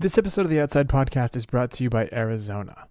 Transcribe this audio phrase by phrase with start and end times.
[0.00, 2.86] This episode of the Outside Podcast is brought to you by Arizona,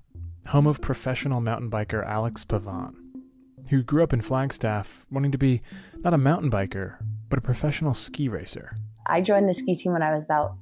[0.45, 2.93] home of professional mountain biker Alex Pavan,
[3.69, 5.63] who grew up in Flagstaff wanting to be
[6.01, 8.77] not a mountain biker, but a professional ski racer.
[9.07, 10.55] I joined the ski team when I was about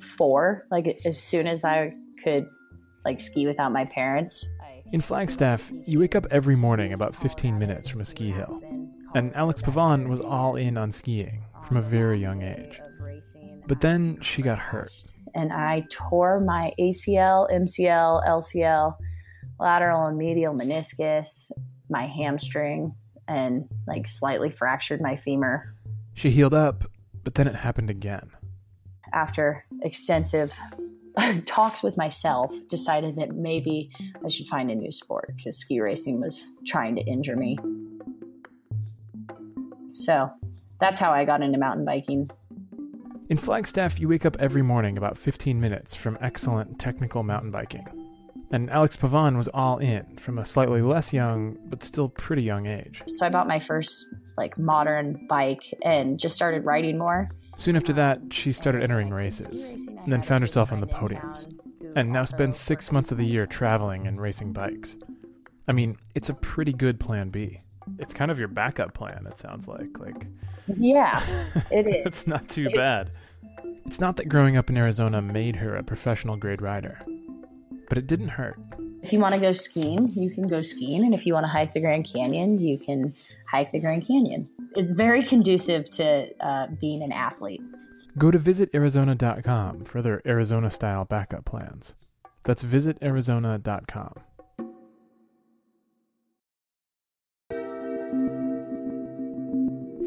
[0.00, 2.48] four, like as soon as I could
[3.04, 4.44] like ski without my parents.
[4.92, 8.60] In Flagstaff, you wake up every morning about 15 minutes from a ski hill.
[9.14, 12.80] And Alex Pavan was all in on skiing from a very young age.
[13.68, 14.90] But then she got hurt.
[15.34, 18.96] And I tore my ACL, MCL, LCL,
[19.58, 21.50] lateral and medial meniscus,
[21.88, 22.94] my hamstring,
[23.28, 25.74] and like slightly fractured my femur.
[26.14, 26.84] She healed up,
[27.22, 28.30] but then it happened again.
[29.12, 30.52] After extensive
[31.46, 33.90] talks with myself, decided that maybe
[34.24, 37.56] I should find a new sport because ski racing was trying to injure me.
[39.92, 40.30] So
[40.80, 42.30] that's how I got into mountain biking.
[43.30, 47.86] In Flagstaff, you wake up every morning about 15 minutes from excellent technical mountain biking.
[48.50, 52.66] And Alex Pavan was all in from a slightly less young, but still pretty young
[52.66, 53.02] age.
[53.08, 57.30] So I bought my first like modern bike and just started riding more.
[57.56, 61.46] Soon after that, she started entering races, and then found herself on the podiums,
[61.96, 64.96] and now spends six months of the year traveling and racing bikes.
[65.66, 67.62] I mean, it's a pretty good plan B.
[67.98, 69.98] It's kind of your backup plan, it sounds like.
[69.98, 70.26] Like
[70.66, 71.22] Yeah,
[71.70, 72.06] it is.
[72.06, 73.10] it's not too bad.
[73.86, 76.98] It's not that growing up in Arizona made her a professional grade rider,
[77.88, 78.58] but it didn't hurt.
[79.02, 81.04] if you want to go skiing, you can go skiing.
[81.04, 83.12] And if you want to hike the Grand Canyon, you can
[83.50, 84.48] hike the Grand Canyon.
[84.74, 87.60] It's very conducive to uh, being an athlete.
[88.16, 91.94] Go to visitarizona.com for their Arizona style backup plans.
[92.44, 94.14] That's visitarizona.com.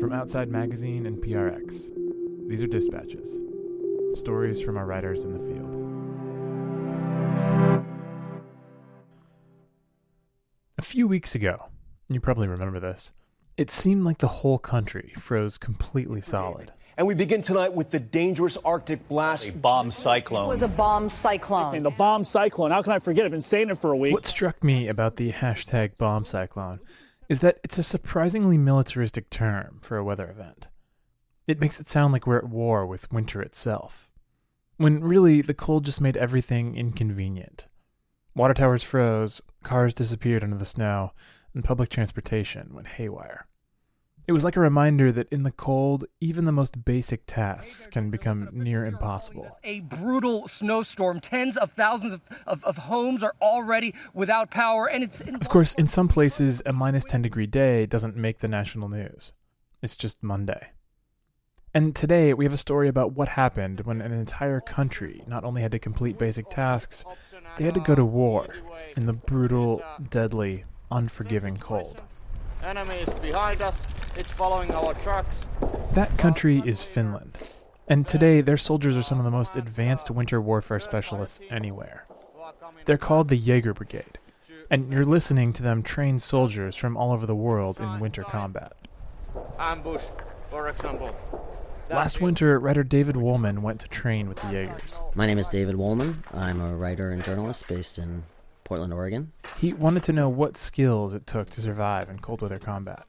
[0.08, 1.84] From Outside Magazine and PRX,
[2.48, 3.36] these are dispatches.
[4.18, 5.70] Stories from our writers in the field.
[10.78, 11.66] A few weeks ago,
[12.08, 13.12] you probably remember this,
[13.58, 16.72] it seemed like the whole country froze completely solid.
[16.96, 19.50] And we begin tonight with the dangerous Arctic blast.
[19.50, 20.46] A bomb cyclone.
[20.46, 21.84] It was a bomb cyclone.
[21.84, 22.72] The bomb cyclone.
[22.72, 23.26] How can I forget?
[23.26, 24.14] I've been saying it for a week.
[24.14, 26.80] What struck me about the hashtag bomb cyclone
[27.30, 30.68] is that it's a surprisingly militaristic term for a weather event.
[31.46, 34.12] It makes it sound like we're at war with winter itself,
[34.78, 37.68] when really the cold just made everything inconvenient.
[38.36, 41.12] Water towers froze, cars disappeared under the snow,
[41.54, 43.47] and public transportation went haywire.
[44.28, 48.10] It was like a reminder that in the cold, even the most basic tasks can
[48.10, 49.58] become near impossible.
[49.64, 51.22] A brutal snowstorm.
[51.22, 55.22] Tens of thousands of, of, of homes are already without power, and it's.
[55.22, 59.32] Of course, in some places, a minus 10 degree day doesn't make the national news.
[59.82, 60.72] It's just Monday.
[61.74, 65.62] And today, we have a story about what happened when an entire country not only
[65.62, 67.06] had to complete basic tasks,
[67.58, 68.48] they had to go to war
[68.98, 72.02] in the brutal, deadly, unforgiving cold.
[72.64, 74.07] Enemy is behind us.
[74.18, 75.46] It's following our trucks.
[75.94, 77.38] That country is Finland.
[77.88, 82.08] And today, their soldiers are some of the most advanced winter warfare specialists anywhere.
[82.86, 84.18] They're called the Jaeger Brigade,
[84.72, 88.74] and you're listening to them train soldiers from all over the world in winter combat.
[89.60, 90.06] Ambush,
[90.50, 91.16] for example.
[91.92, 95.00] Last winter, writer David Wolman went to train with the Jaegers.
[95.14, 96.24] My name is David Wolman.
[96.34, 98.24] I'm a writer and journalist based in
[98.64, 99.32] Portland, Oregon.
[99.60, 103.06] He wanted to know what skills it took to survive in cold weather combat.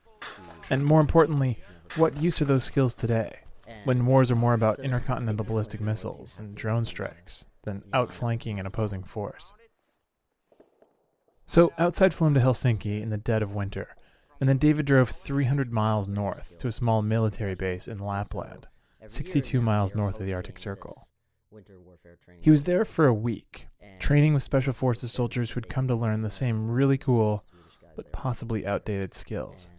[0.71, 1.59] And more importantly,
[1.97, 3.39] what use are those skills today,
[3.85, 9.03] when wars are more about intercontinental ballistic missiles and drone strikes than outflanking an opposing
[9.03, 9.55] force.
[11.47, 13.97] So, outside flew him to Helsinki in the dead of winter,
[14.41, 18.69] and then David drove 300 miles north to a small military base in Lapland,
[19.07, 21.09] 62 miles north of the Arctic Circle.
[22.41, 23.67] He was there for a week,
[23.99, 27.43] training with Special Forces soldiers who'd come to learn the same really cool,
[27.97, 29.71] but possibly outdated skills.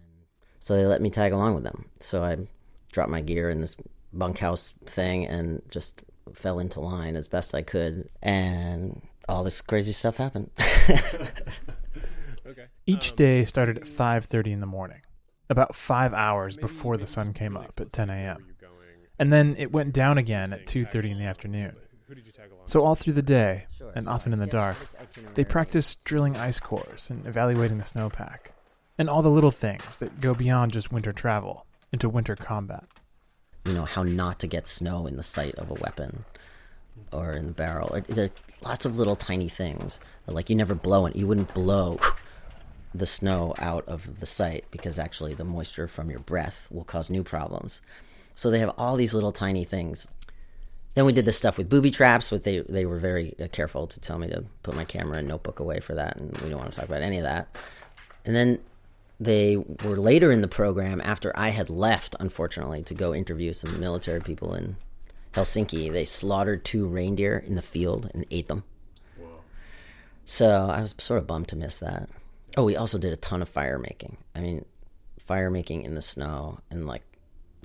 [0.60, 1.86] So they let me tag along with them.
[2.00, 2.38] So I
[2.92, 3.76] dropped my gear in this
[4.14, 6.04] bunkhouse thing and just
[6.34, 8.10] fell into line as best I could.
[8.22, 10.52] And all this crazy stuff happened.
[12.86, 15.02] Each day started at 5:30 in the morning,
[15.50, 18.56] about 5 hours before the sun came up at 10 a.m.
[19.20, 21.76] And then it went down again at 2:30 in the afternoon.
[22.66, 23.66] So all through the day,
[23.96, 24.78] and often in the dark,
[25.36, 28.54] they practiced drilling ice cores and evaluating the snowpack,
[29.00, 32.84] and all the little things that go beyond just winter travel into winter combat.
[33.66, 36.26] you know, how not to get snow in the sight of a weapon
[37.12, 37.90] or in the barrel.
[37.92, 40.00] Or, there are lots of little tiny things.
[40.28, 41.16] Like you never blow it.
[41.16, 42.00] You wouldn't blow
[42.94, 47.10] the snow out of the sight because actually the moisture from your breath will cause
[47.10, 47.82] new problems.
[48.36, 50.08] So they have all these little tiny things.
[50.96, 53.88] Then we did this stuff with booby traps, but they they were very uh, careful
[53.88, 56.60] to tell me to put my camera and notebook away for that, and we don't
[56.60, 57.56] want to talk about any of that.
[58.26, 58.60] And then
[59.20, 63.80] they were later in the program after I had left, unfortunately, to go interview some
[63.80, 64.78] military people in
[65.34, 65.92] Helsinki.
[65.92, 68.64] They slaughtered two reindeer in the field and ate them.
[70.26, 72.08] So I was sort of bummed to miss that.
[72.56, 74.18] Oh, we also did a ton of fire making.
[74.36, 74.64] I mean,
[75.20, 77.02] fire making in the snow and like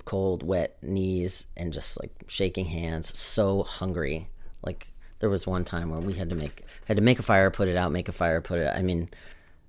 [0.03, 3.17] cold, wet knees and just like shaking hands.
[3.17, 4.29] So hungry.
[4.63, 7.51] Like there was one time where we had to make had to make a fire,
[7.51, 8.67] put it out, make a fire, put it.
[8.67, 8.75] Out.
[8.75, 9.09] I mean,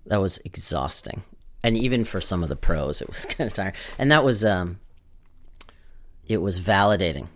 [0.06, 1.22] that was exhausting.
[1.66, 3.74] And even for some of the pros, it was kind of tiring.
[3.98, 4.78] And that was um,
[6.24, 7.26] it was validating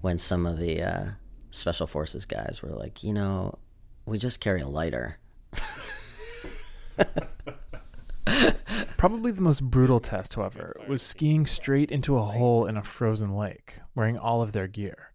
[0.00, 1.04] when some of the uh,
[1.52, 3.56] special forces guys were like, you know,
[4.06, 5.18] we just carry a lighter.
[8.96, 13.36] Probably the most brutal test, however, was skiing straight into a hole in a frozen
[13.36, 15.12] lake, wearing all of their gear.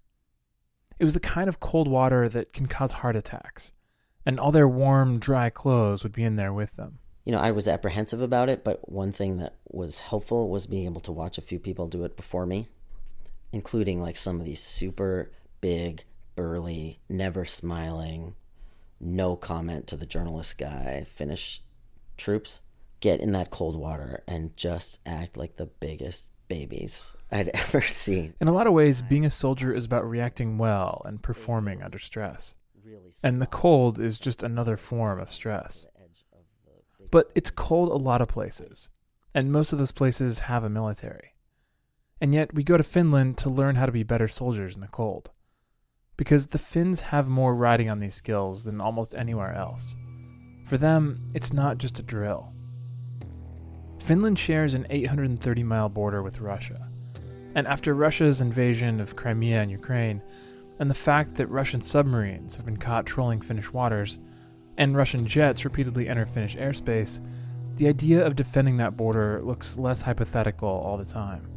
[0.98, 3.74] It was the kind of cold water that can cause heart attacks,
[4.26, 7.00] and all their warm, dry clothes would be in there with them.
[7.26, 10.86] You know, I was apprehensive about it, but one thing that was helpful was being
[10.86, 12.68] able to watch a few people do it before me,
[13.52, 15.32] including like some of these super
[15.62, 16.04] big,
[16.36, 18.36] burly, never smiling,
[19.00, 21.62] no comment to the journalist guy Finnish
[22.18, 22.62] troops
[23.00, 28.34] get in that cold water and just act like the biggest babies I'd ever seen.
[28.40, 32.00] In a lot of ways, being a soldier is about reacting well and performing under
[32.00, 32.56] stress.
[33.24, 35.86] And the cold is just another form of stress.
[37.14, 38.90] But it's cold a lot of places,
[39.36, 41.36] and most of those places have a military.
[42.20, 44.88] And yet, we go to Finland to learn how to be better soldiers in the
[44.88, 45.30] cold.
[46.18, 49.96] Because the Finns have more riding on these skills than almost anywhere else.
[50.66, 52.52] For them, it's not just a drill.
[54.00, 56.90] Finland shares an 830 mile border with Russia.
[57.54, 60.20] And after Russia's invasion of Crimea and Ukraine,
[60.80, 64.18] and the fact that Russian submarines have been caught trolling Finnish waters,
[64.78, 67.20] and Russian jets repeatedly enter Finnish airspace,
[67.78, 71.48] the idea of defending that border looks less hypothetical all the time.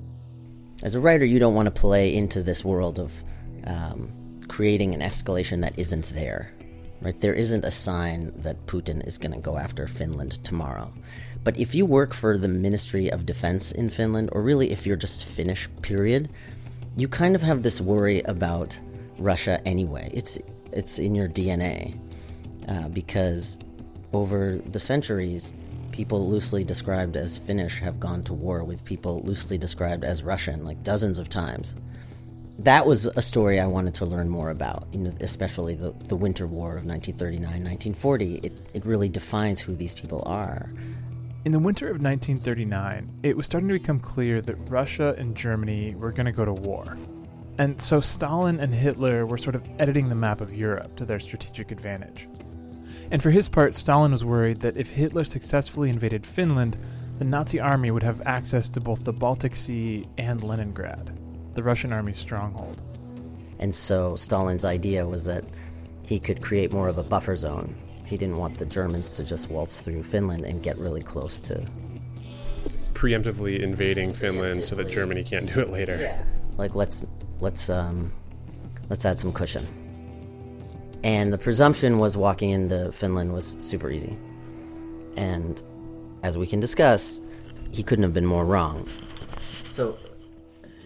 [0.82, 3.24] As a writer, you don't want to play into this world of
[3.66, 4.10] um,
[4.48, 6.52] creating an escalation that isn't there.
[7.00, 7.18] Right?
[7.20, 10.92] There isn't a sign that Putin is going to go after Finland tomorrow.
[11.44, 14.96] But if you work for the Ministry of Defense in Finland, or really if you're
[14.96, 16.30] just Finnish, period,
[16.96, 18.78] you kind of have this worry about
[19.18, 20.10] Russia anyway.
[20.12, 20.38] It's
[20.72, 21.98] it's in your DNA
[22.68, 23.58] uh, because
[24.12, 25.52] over the centuries,
[25.92, 30.64] people loosely described as Finnish have gone to war with people loosely described as Russian,
[30.64, 31.74] like dozens of times.
[32.58, 36.16] That was a story I wanted to learn more about, you know, especially the, the
[36.16, 38.36] Winter War of 1939 1940.
[38.36, 40.70] It, it really defines who these people are.
[41.44, 45.94] In the winter of 1939, it was starting to become clear that Russia and Germany
[45.94, 46.96] were going to go to war.
[47.58, 51.20] And so Stalin and Hitler were sort of editing the map of Europe to their
[51.20, 52.28] strategic advantage.
[53.10, 56.76] And for his part, Stalin was worried that if Hitler successfully invaded Finland,
[57.18, 61.18] the Nazi army would have access to both the Baltic Sea and Leningrad,
[61.54, 62.82] the Russian army's stronghold.
[63.58, 65.44] And so Stalin's idea was that
[66.04, 67.74] he could create more of a buffer zone
[68.06, 71.66] he didn't want the Germans to just waltz through Finland and get really close to.
[72.94, 75.98] Preemptively invading Finland so that Germany can't do it later.
[76.00, 76.22] Yeah.
[76.56, 77.04] Like let's
[77.40, 78.12] let's um,
[78.88, 79.66] let's add some cushion.
[81.06, 84.18] And the presumption was walking into Finland was super easy.
[85.16, 85.62] And
[86.24, 87.20] as we can discuss,
[87.70, 88.88] he couldn't have been more wrong.
[89.70, 89.98] So,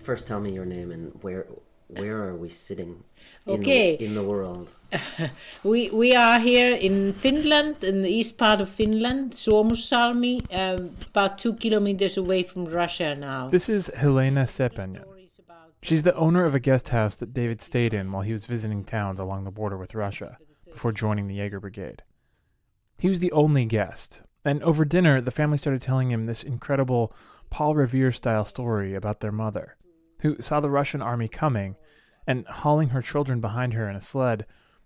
[0.02, 1.47] first tell me your name and where
[1.88, 3.02] where are we sitting
[3.47, 3.97] in, okay.
[3.97, 4.71] the, in the world?
[5.64, 11.38] we we are here in Finland, in the east part of Finland, Suomussalmi, um, about
[11.38, 13.49] two kilometers away from Russia now.
[13.49, 15.10] This is Helena Sepenyan.
[15.82, 18.84] She's the owner of a guest house that David stayed in while he was visiting
[18.84, 20.37] towns along the border with Russia
[20.70, 22.02] before joining the Jaeger Brigade.
[22.99, 27.14] He was the only guest, and over dinner, the family started telling him this incredible
[27.49, 29.76] Paul Revere style story about their mother,
[30.20, 31.76] who saw the Russian army coming
[32.26, 34.44] and hauling her children behind her in a sled,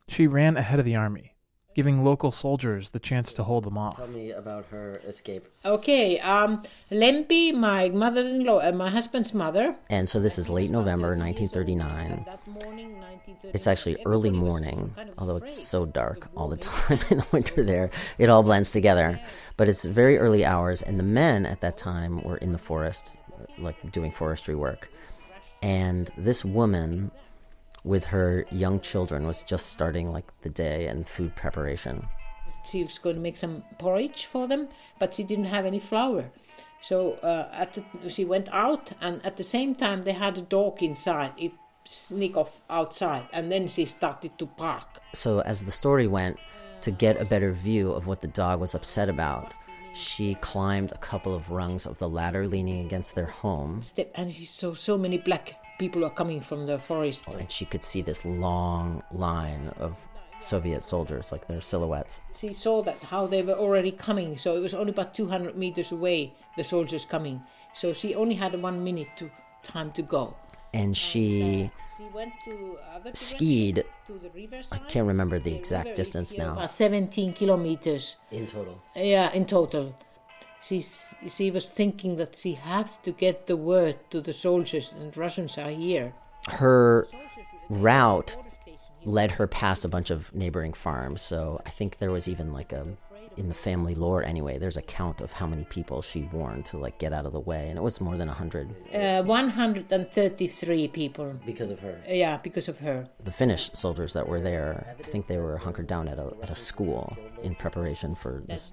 [0.08, 1.33] she ran ahead of the army,
[1.74, 3.96] giving local soldiers the chance to hold them off.
[3.96, 5.48] Tell me about her escape.
[5.64, 9.74] Okay, um, Lempi, my mother-in-law, uh, my husband's mother.
[9.90, 12.26] And so this is late November 1939.
[13.52, 17.90] It's actually early morning, although it's so dark all the time in the winter there.
[18.18, 19.20] It all blends together.
[19.56, 23.16] But it's very early hours, and the men at that time were in the forest,
[23.58, 24.90] like doing forestry work.
[25.62, 27.10] And this woman
[27.84, 32.06] with her young children was just starting like the day and food preparation.
[32.64, 36.30] She was going to make some porridge for them, but she didn't have any flour.
[36.80, 40.42] So uh, at the, she went out, and at the same time they had a
[40.42, 41.32] dog inside.
[41.38, 41.52] It
[41.84, 45.00] sneak off outside, and then she started to bark.
[45.14, 46.38] So, as the story went,
[46.82, 49.54] to get a better view of what the dog was upset about,
[49.94, 53.80] she climbed a couple of rungs of the ladder leaning against their home.
[53.82, 57.24] Step, and she saw so many black people are coming from the forest.
[57.28, 59.98] Oh, and she could see this long line of
[60.38, 62.20] Soviet soldiers, like their silhouettes.
[62.36, 65.92] She saw that how they were already coming, so it was only about 200 meters
[65.92, 67.40] away, the soldiers coming.
[67.72, 69.30] So she only had one minute to
[69.62, 70.36] time to go.
[70.72, 73.84] And she uh, She went to other skied.
[74.06, 74.30] to the
[74.72, 76.52] I can't remember the The exact distance now.
[76.52, 78.16] About 17 kilometers.
[78.32, 78.82] In total.
[78.96, 79.94] Yeah, in total.
[80.66, 85.14] She's, she was thinking that she have to get the word to the soldiers, and
[85.16, 86.14] Russians are here.
[86.48, 87.06] Her
[87.68, 88.36] route
[89.04, 91.20] led her past a bunch of neighboring farms.
[91.20, 92.86] So I think there was even like a
[93.36, 94.58] in the family lore anyway.
[94.58, 97.40] There's a count of how many people she warned to like get out of the
[97.40, 101.34] way, and it was more than hundred Uh, 133 people.
[101.44, 102.00] because of her.
[102.08, 103.06] Yeah, because of her.
[103.24, 106.50] The Finnish soldiers that were there, I think they were hunkered down at a at
[106.50, 108.72] a school in preparation for this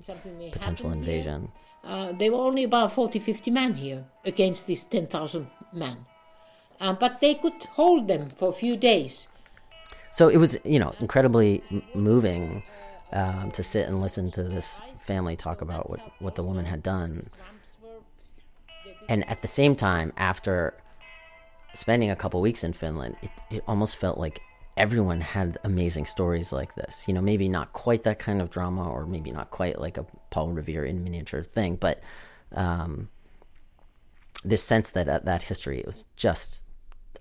[0.51, 1.51] potential invasion.
[1.83, 6.05] Uh, there were only about 40, 50 men here against these 10,000 men.
[6.79, 9.29] Uh, but they could hold them for a few days.
[10.11, 12.63] So it was, you know, incredibly moving
[13.13, 16.83] um, to sit and listen to this family talk about what, what the woman had
[16.83, 17.27] done.
[19.09, 20.73] And at the same time, after
[21.73, 24.41] spending a couple weeks in Finland, it, it almost felt like
[24.77, 27.07] everyone had amazing stories like this.
[27.07, 30.05] You know, maybe not quite that kind of drama, or maybe not quite like a
[30.29, 32.01] Paul Revere in miniature thing, but
[32.53, 33.09] um,
[34.43, 36.63] this sense that that, that history was just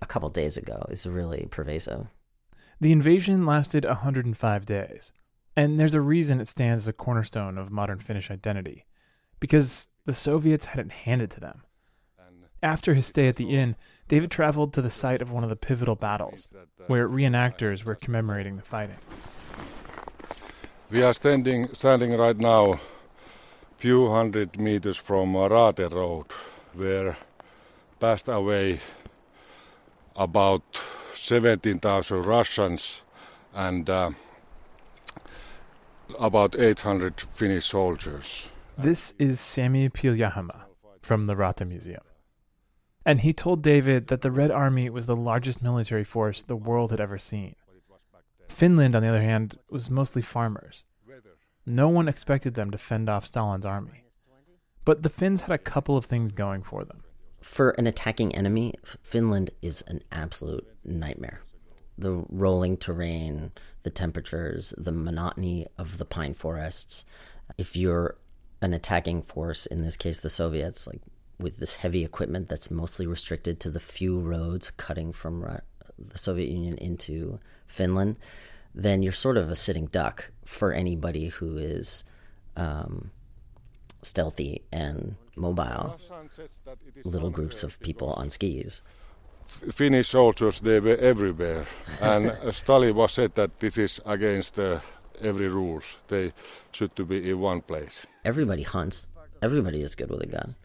[0.01, 2.07] a couple days ago is really pervasive.
[2.79, 5.13] The invasion lasted 105 days,
[5.55, 8.85] and there's a reason it stands as a cornerstone of modern Finnish identity,
[9.39, 11.61] because the Soviets had it handed to them.
[12.63, 13.75] After his stay at the inn,
[14.07, 16.47] David traveled to the site of one of the pivotal battles,
[16.87, 18.97] where reenactors were commemorating the fighting.
[20.91, 22.79] We are standing standing right now,
[23.77, 26.25] few hundred meters from Raate Road,
[26.73, 27.17] where
[27.99, 28.79] passed away
[30.15, 30.81] about
[31.13, 33.01] 17,000 Russians
[33.53, 34.11] and uh,
[36.19, 38.49] about 800 Finnish soldiers.
[38.77, 40.61] This is Sami Piljahama
[41.01, 42.01] from the Rata Museum.
[43.05, 46.91] And he told David that the Red Army was the largest military force the world
[46.91, 47.55] had ever seen.
[48.47, 50.83] Finland, on the other hand, was mostly farmers.
[51.65, 54.03] No one expected them to fend off Stalin's army.
[54.83, 57.03] But the Finns had a couple of things going for them.
[57.41, 61.41] For an attacking enemy, Finland is an absolute nightmare.
[61.97, 63.51] The rolling terrain,
[63.83, 67.05] the temperatures, the monotony of the pine forests.
[67.57, 68.17] If you're
[68.61, 71.01] an attacking force, in this case the Soviets, like
[71.41, 75.59] with this heavy equipment that's mostly restricted to the few roads cutting from
[75.97, 78.17] the Soviet Union into Finland,
[78.73, 82.03] then you're sort of a sitting duck for anybody who is
[82.55, 83.11] um,
[84.01, 85.99] stealthy and mobile.
[87.03, 88.83] Little groups of people on skis.
[89.71, 91.65] Finnish soldiers, they were everywhere.
[92.01, 94.79] and Stalin was said that this is against uh,
[95.21, 95.97] every rules.
[96.07, 96.31] They
[96.71, 98.05] should to be in one place.
[98.23, 99.07] Everybody hunts.
[99.41, 100.55] Everybody is good with a gun.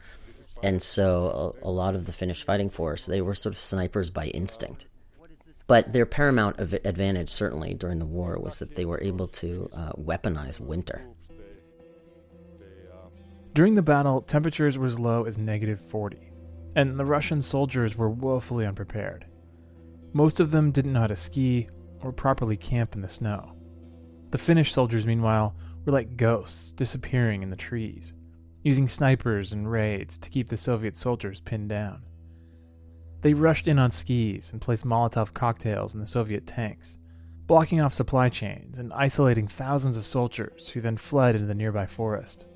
[0.62, 4.10] And so a, a lot of the Finnish fighting force, they were sort of snipers
[4.10, 4.86] by instinct.
[5.66, 9.92] But their paramount advantage, certainly during the war, was that they were able to uh,
[9.92, 11.04] weaponize winter.
[13.52, 16.30] During the battle, temperatures were as low as negative 40,
[16.76, 19.26] and the Russian soldiers were woefully unprepared.
[20.12, 21.68] Most of them didn't know how to ski
[22.00, 23.52] or properly camp in the snow.
[24.30, 28.12] The Finnish soldiers, meanwhile, were like ghosts disappearing in the trees,
[28.66, 32.02] using snipers and raids to keep the Soviet soldiers pinned down.
[33.22, 36.98] They rushed in on skis and placed Molotov cocktails in the Soviet tanks,
[37.46, 41.86] blocking off supply chains and isolating thousands of soldiers who then fled into the nearby
[41.86, 42.46] forest.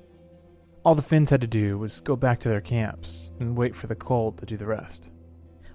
[0.83, 3.87] All the Finns had to do was go back to their camps and wait for
[3.87, 5.11] the cold to do the rest.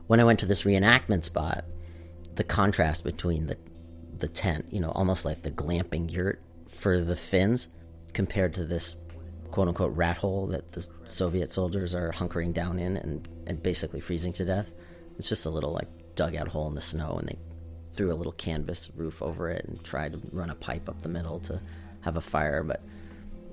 [0.07, 1.65] When I went to this reenactment spot,
[2.35, 3.57] the contrast between the
[4.19, 7.75] the tent, you know, almost like the glamping yurt for the Finns,
[8.13, 8.97] compared to this
[9.51, 14.01] quote unquote rat hole that the Soviet soldiers are hunkering down in and, and basically
[14.01, 14.73] freezing to death.
[15.19, 17.39] It's just a little like dugout hole in the snow, and they
[17.97, 21.09] threw a little canvas roof over it and tried to run a pipe up the
[21.09, 21.61] middle to
[22.03, 22.63] have a fire.
[22.63, 22.83] But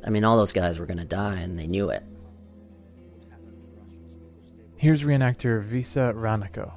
[0.06, 2.04] I mean, all those guys were going to die, and they knew it.
[4.78, 6.72] Here's reenactor Visa Ranako.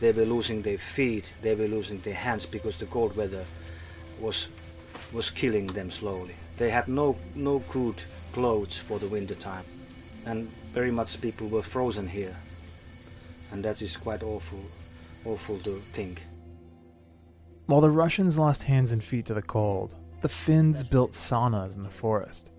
[0.00, 3.44] They were losing their feet, they were losing their hands because the cold weather
[4.20, 4.48] was
[5.12, 6.34] was killing them slowly.
[6.58, 8.02] They had no no good
[8.34, 9.64] clothes for the winter time,
[10.26, 12.34] and very much people were frozen here,
[13.52, 14.58] and that is quite awful.
[15.24, 16.20] awful to think.
[17.66, 21.84] While the Russians lost hands and feet to the cold, the Finns built saunas in
[21.84, 22.50] the forest.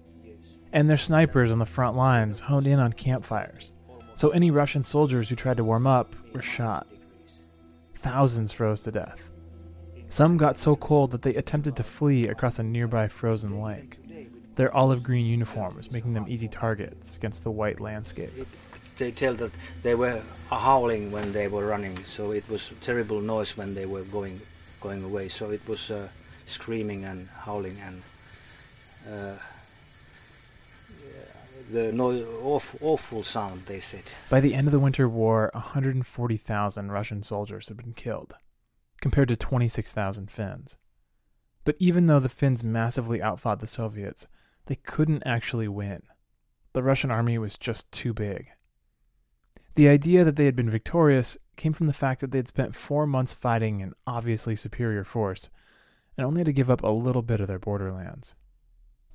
[0.72, 3.74] And their snipers on the front lines honed in on campfires,
[4.16, 6.88] so any Russian soldiers who tried to warm up were shot.
[7.96, 9.30] Thousands froze to death.
[10.08, 14.00] Some got so cold that they attempted to flee across a nearby frozen lake,
[14.56, 18.32] their olive green uniforms making them easy targets against the white landscape.
[18.98, 19.52] They tell that
[19.84, 24.04] they were howling when they were running, so it was terrible noise when they were
[24.04, 24.40] going
[24.82, 25.28] going away.
[25.28, 26.08] So it was uh,
[26.46, 28.02] screaming and howling and
[29.10, 29.38] uh,
[31.72, 33.62] the no- awful, awful sound.
[33.62, 34.04] They said.
[34.30, 38.36] By the end of the Winter War, 140,000 Russian soldiers had been killed,
[39.02, 40.78] compared to 26,000 Finns.
[41.64, 44.28] But even though the Finns massively outfought the Soviets,
[44.66, 46.04] they couldn't actually win.
[46.74, 48.48] The Russian army was just too big.
[49.76, 52.76] The idea that they had been victorious came from the fact that they had spent
[52.76, 55.50] four months fighting an obviously superior force
[56.18, 58.36] and only had to give up a little bit of their borderlands.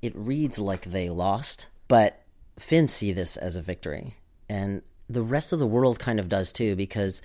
[0.01, 2.23] It reads like they lost, but
[2.59, 4.15] Finns see this as a victory.
[4.49, 7.21] And the rest of the world kind of does too, because,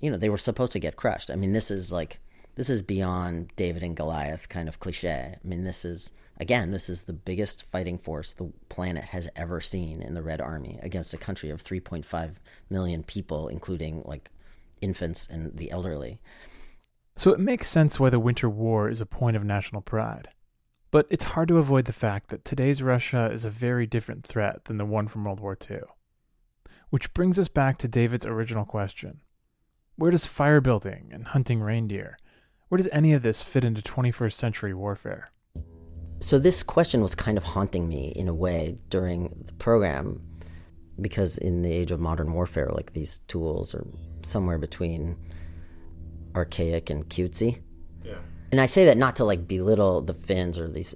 [0.00, 1.30] you know, they were supposed to get crushed.
[1.30, 2.20] I mean, this is like,
[2.54, 5.34] this is beyond David and Goliath kind of cliche.
[5.34, 9.60] I mean, this is, again, this is the biggest fighting force the planet has ever
[9.60, 12.34] seen in the Red Army against a country of 3.5
[12.70, 14.30] million people, including like
[14.80, 16.20] infants and the elderly.
[17.16, 20.28] So it makes sense why the Winter War is a point of national pride.
[20.90, 24.64] But it's hard to avoid the fact that today's Russia is a very different threat
[24.64, 25.80] than the one from World War II.
[26.90, 29.20] Which brings us back to David's original question
[29.96, 32.16] Where does fire building and hunting reindeer,
[32.68, 35.30] where does any of this fit into 21st century warfare?
[36.24, 40.22] So this question was kind of haunting me in a way during the program
[40.98, 43.86] because in the age of modern warfare like these tools are
[44.22, 45.18] somewhere between
[46.34, 47.60] archaic and cutesy.
[48.02, 48.16] Yeah.
[48.50, 50.94] And I say that not to like belittle the Finns or these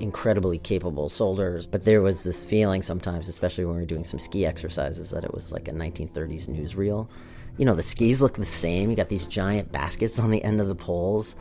[0.00, 4.18] incredibly capable soldiers, but there was this feeling sometimes, especially when we were doing some
[4.18, 7.08] ski exercises, that it was like a 1930s newsreel.
[7.56, 8.90] You know, the skis look the same.
[8.90, 11.36] You got these giant baskets on the end of the poles.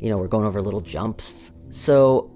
[0.00, 1.52] You know, we're going over little jumps.
[1.70, 2.28] So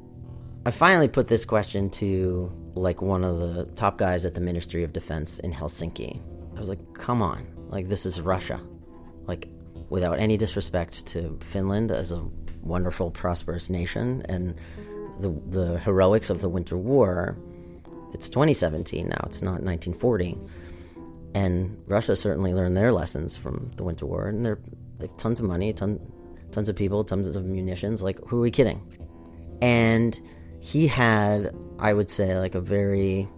[0.66, 4.82] I finally put this question to like one of the top guys at the Ministry
[4.82, 6.20] of Defense in Helsinki.
[6.56, 8.60] I was like, come on, like this is Russia.
[9.28, 9.48] Like,
[9.90, 12.20] without any disrespect to Finland as a
[12.62, 14.56] wonderful, prosperous nation and
[15.20, 17.38] the, the heroics of the Winter War,
[18.12, 20.36] it's 2017 now, it's not 1940.
[21.36, 24.58] And Russia certainly learned their lessons from the Winter War, and they're,
[24.98, 26.00] they have tons of money, ton,
[26.50, 28.02] tons of people, tons of munitions.
[28.02, 28.82] Like, who are we kidding?
[29.62, 30.20] And
[30.66, 33.28] he had, I would say, like a very,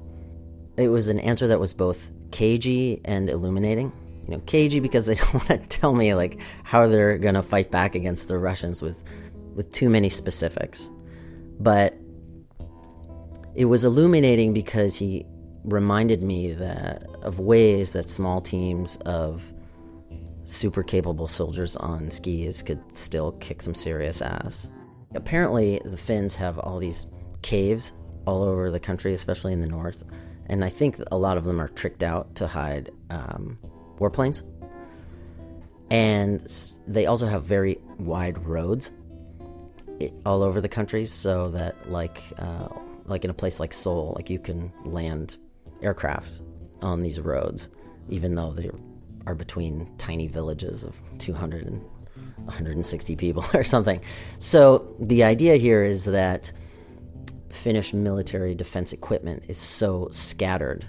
[0.79, 3.93] it was an answer that was both cagey and illuminating.
[4.27, 7.71] You know, cagey because they don't want to tell me like how they're gonna fight
[7.71, 9.05] back against the Russians with,
[9.55, 10.91] with too many specifics.
[11.61, 11.95] But
[13.55, 15.27] it was illuminating because he
[15.65, 19.53] reminded me that of ways that small teams of
[20.47, 24.71] super capable soldiers on skis could still kick some serious ass.
[25.15, 27.07] Apparently, the Finns have all these
[27.43, 27.93] caves
[28.27, 30.05] all over the country, especially in the north,
[30.47, 33.59] and I think a lot of them are tricked out to hide um,
[33.99, 34.43] warplanes.
[35.91, 36.47] And
[36.87, 38.91] they also have very wide roads
[40.27, 42.69] all over the country, so that like uh,
[43.07, 45.39] like in a place like Seoul, like you can land
[45.83, 46.43] aircraft
[46.83, 47.71] on these roads,
[48.09, 48.71] even though they
[49.27, 51.83] are between tiny villages of 200 and
[52.45, 54.01] 160 people or something.
[54.39, 56.53] So the idea here is that
[57.51, 60.87] Finnish military defense equipment is so scattered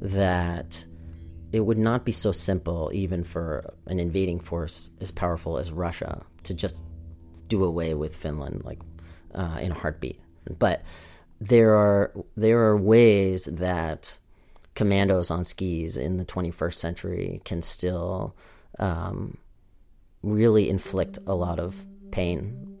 [0.00, 0.84] that
[1.52, 6.22] it would not be so simple, even for an invading force as powerful as Russia,
[6.44, 6.82] to just
[7.48, 8.80] do away with Finland like
[9.34, 10.18] uh, in a heartbeat.
[10.58, 10.82] But
[11.40, 14.18] there are there are ways that
[14.74, 18.34] commandos on skis in the 21st century can still
[18.78, 19.36] um,
[20.22, 22.78] really inflict a lot of pain.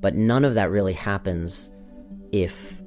[0.00, 1.70] But none of that really happens
[2.32, 2.80] if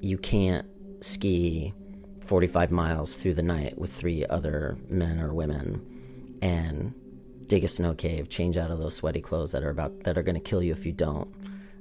[0.00, 0.66] you can't
[1.00, 1.72] ski
[2.20, 6.94] 45 miles through the night with three other men or women and
[7.46, 10.22] dig a snow cave, change out of those sweaty clothes that are about that are
[10.22, 11.28] going to kill you if you don't,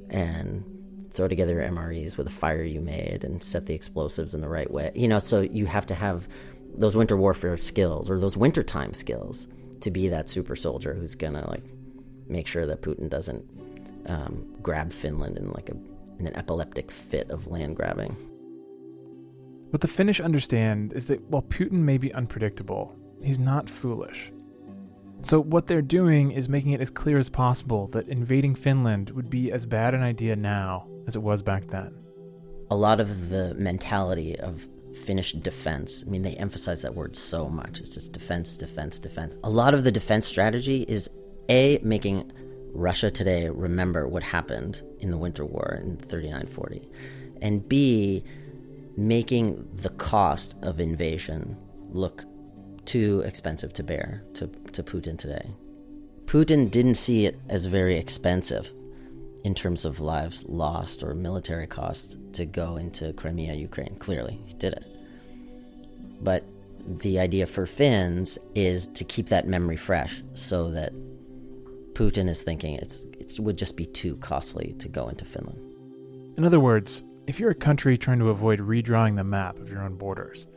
[0.09, 0.63] and
[1.12, 4.49] throw together your MREs with a fire you made and set the explosives in the
[4.49, 4.91] right way.
[4.95, 6.27] You know, so you have to have
[6.73, 9.47] those winter warfare skills or those wintertime skills
[9.81, 11.63] to be that super soldier who's gonna like
[12.27, 13.45] make sure that Putin doesn't
[14.07, 15.75] um, grab Finland in like a
[16.19, 18.15] in an epileptic fit of land grabbing.
[19.71, 24.32] What the Finnish understand is that while Putin may be unpredictable, he's not foolish.
[25.21, 29.29] So, what they're doing is making it as clear as possible that invading Finland would
[29.29, 31.93] be as bad an idea now as it was back then.
[32.71, 34.67] A lot of the mentality of
[35.03, 37.79] Finnish defense, I mean, they emphasize that word so much.
[37.79, 39.36] It's just defense, defense, defense.
[39.43, 41.10] A lot of the defense strategy is
[41.49, 42.32] A, making
[42.73, 46.89] Russia today remember what happened in the Winter War in 39 40,
[47.41, 48.23] and B,
[48.97, 51.58] making the cost of invasion
[51.91, 52.25] look
[52.86, 55.51] too expensive to bear to, to Putin today.
[56.25, 58.71] Putin didn't see it as very expensive
[59.43, 63.95] in terms of lives lost or military cost to go into Crimea, Ukraine.
[63.95, 64.86] Clearly, he did it.
[66.21, 66.43] But
[66.86, 70.93] the idea for Finns is to keep that memory fresh so that
[71.99, 75.59] Putin is thinking it's, it would just be too costly to go into Finland.
[76.38, 79.81] In other words, if you're a country trying to avoid redrawing the map of your
[79.81, 80.47] own borders,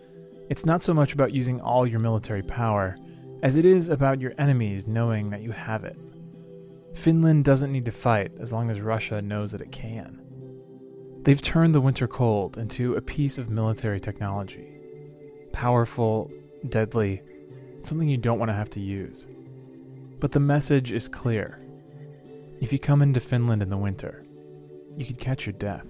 [0.48, 2.96] it's not so much about using all your military power
[3.42, 5.96] as it is about your enemies knowing that you have it.
[6.94, 10.20] Finland doesn't need to fight as long as Russia knows that it can.
[11.24, 14.78] They've turned the winter cold into a piece of military technology.
[15.52, 16.31] Powerful,
[16.68, 17.20] deadly,
[17.83, 19.26] something you don't want to have to use.
[20.22, 21.58] But the message is clear.
[22.61, 24.24] If you come into Finland in the winter,
[24.96, 25.85] you could catch your death.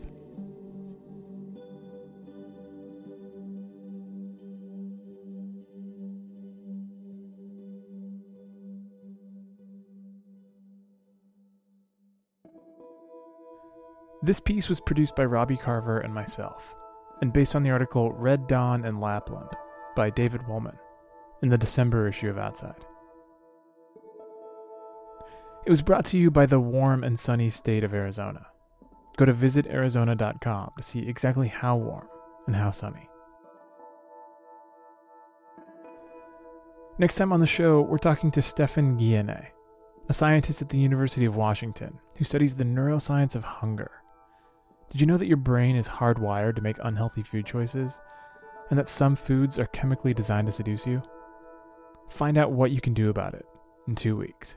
[14.23, 16.75] This piece was produced by Robbie Carver and myself,
[17.21, 19.51] and based on the article Red Dawn in Lapland
[19.95, 20.79] by David Wolman
[21.43, 22.87] in the December issue of Outside.
[25.65, 28.47] It was brought to you by the warm and sunny state of Arizona.
[29.17, 32.09] Go to visitarizona.com to see exactly how warm
[32.49, 33.09] and how sunny.
[36.99, 39.47] Next time on the show, we're talking to Stephan Guyenet,
[40.09, 43.91] a scientist at the University of Washington who studies the neuroscience of hunger.
[44.91, 48.01] Did you know that your brain is hardwired to make unhealthy food choices?
[48.71, 51.03] And that some foods are chemically designed to seduce you?
[52.09, 53.47] Find out what you can do about it
[53.87, 54.57] in two weeks.